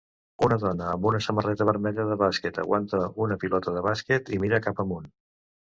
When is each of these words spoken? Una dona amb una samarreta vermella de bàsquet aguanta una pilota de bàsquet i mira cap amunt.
Una 0.45 0.55
dona 0.61 0.87
amb 0.93 1.03
una 1.09 1.19
samarreta 1.25 1.67
vermella 1.69 2.05
de 2.11 2.17
bàsquet 2.23 2.59
aguanta 2.63 3.03
una 3.27 3.39
pilota 3.45 3.75
de 3.77 3.85
bàsquet 3.91 4.37
i 4.39 4.45
mira 4.47 4.63
cap 4.71 4.87
amunt. 4.87 5.11